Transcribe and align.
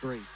three. 0.00 0.28